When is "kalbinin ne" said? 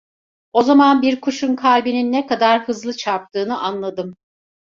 1.55-2.27